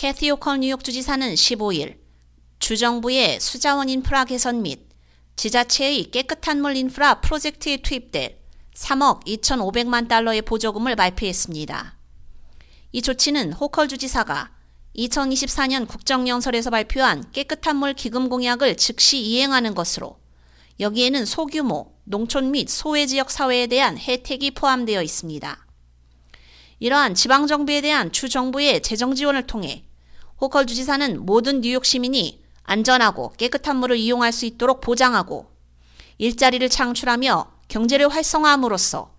[0.00, 1.98] 캐티 오컬 뉴욕 주지사는 15일
[2.58, 4.88] 주정부의 수자원 인프라 개선 및
[5.36, 8.38] 지자체의 깨끗한 물 인프라 프로젝트에 투입될
[8.74, 11.98] 3억 2,500만 달러의 보조금을 발표했습니다.
[12.92, 14.52] 이 조치는 호컬 주지사가
[14.96, 20.18] 2024년 국정연설에서 발표한 깨끗한 물 기금 공약을 즉시 이행하는 것으로
[20.80, 25.66] 여기에는 소규모 농촌 및 소외 지역 사회에 대한 혜택이 포함되어 있습니다.
[26.78, 29.84] 이러한 지방정부에 대한 주정부의 재정 지원을 통해
[30.40, 35.50] 호컬 주지사는 모든 뉴욕 시민이 안전하고 깨끗한 물을 이용할 수 있도록 보장하고
[36.16, 39.12] 일자리를 창출하며 경제를 활성화함으로써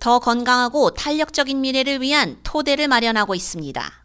[0.00, 4.04] 더 건강하고 탄력적인 미래를 위한 토대를 마련하고 있습니다.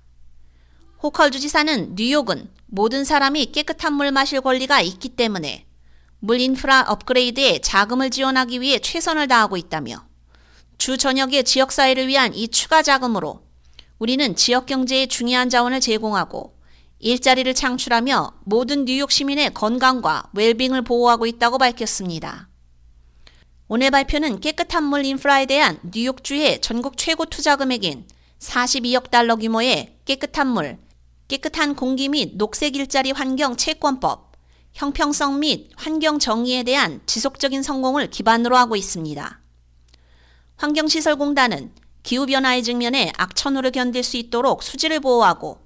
[1.02, 5.66] 호컬 주지사는 뉴욕은 모든 사람이 깨끗한 물 마실 권리가 있기 때문에
[6.20, 10.06] 물 인프라 업그레이드에 자금을 지원하기 위해 최선을 다하고 있다며
[10.78, 13.42] 주 전역의 지역사회를 위한 이 추가 자금으로
[14.02, 16.56] 우리는 지역 경제에 중요한 자원을 제공하고
[16.98, 22.50] 일자리를 창출하며 모든 뉴욕 시민의 건강과 웰빙을 보호하고 있다고 밝혔습니다.
[23.68, 28.08] 오늘 발표는 깨끗한 물 인프라에 대한 뉴욕주의 전국 최고 투자 금액인
[28.40, 30.80] 42억 달러 규모의 깨끗한 물,
[31.28, 34.32] 깨끗한 공기 및 녹색 일자리 환경 채권법,
[34.74, 39.40] 형평성 및 환경 정의에 대한 지속적인 성공을 기반으로 하고 있습니다.
[40.56, 45.60] 환경시설공단은 기후변화의 직면에 악천후를 견딜 수 있도록 수질을 보호하고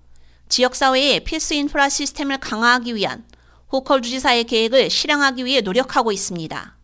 [0.50, 3.26] 지역사회의 필수 인프라 시스템을 강화하기 위한
[3.72, 6.78] 호컬 주지사의 계획을 실행하기 위해 노력하고 있습니다.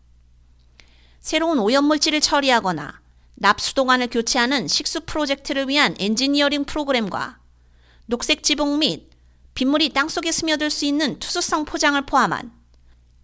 [1.20, 3.00] 새로운 오염물질을 처리하거나
[3.36, 7.38] 납수도관을 교체하는 식수 프로젝트를 위한 엔지니어링 프로그램과
[8.06, 9.10] 녹색 지붕 및
[9.54, 12.52] 빗물이 땅속에 스며들 수 있는 투수성 포장을 포함한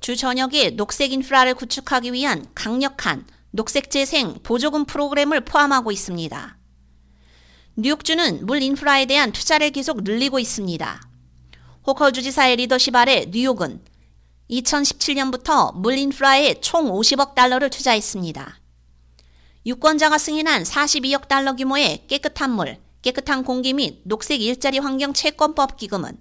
[0.01, 6.59] 주 전역의 녹색 인프라를 구축하기 위한 강력한 녹색 재생 보조금 프로그램을 포함하고 있습니다.
[7.77, 11.01] 뉴욕주는 물 인프라에 대한 투자를 계속 늘리고 있습니다.
[11.87, 13.83] 호컬 주지사의 리더십 아래 뉴욕은
[14.51, 18.61] 2017년부터 물 인프라에 총 50억 달러를 투자했습니다.
[19.65, 26.19] 유권자가 승인한 42억 달러 규모의 깨끗한 물, 깨끗한 공기 및 녹색 일자리 환경 채권법 기금은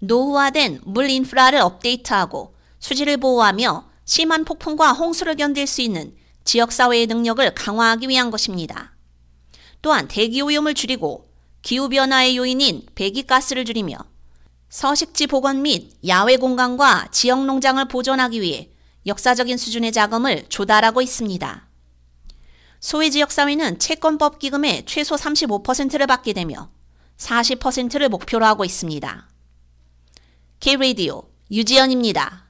[0.00, 8.08] 노후화된 물 인프라를 업데이트하고 수질을 보호하며 심한 폭풍과 홍수를 견딜 수 있는 지역사회의 능력을 강화하기
[8.08, 8.94] 위한 것입니다.
[9.82, 11.30] 또한 대기오염을 줄이고
[11.62, 13.96] 기후변화의 요인인 배기가스를 줄이며
[14.68, 18.70] 서식지 복원 및 야외 공간과 지역 농장을 보존하기 위해
[19.06, 21.68] 역사적인 수준의 자금을 조달하고 있습니다.
[22.80, 26.70] 소외 지역 사회는 채권법 기금의 최소 35%를 받게 되며
[27.18, 29.28] 40%를 목표로 하고 있습니다.
[30.60, 32.49] K-Radio 유지연입니다.